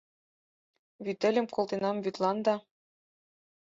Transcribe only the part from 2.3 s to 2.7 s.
да